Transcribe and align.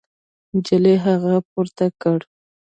نجلۍ 0.53 0.95
هغه 1.05 1.33
پورته 1.51 1.85
کړ. 2.01 2.19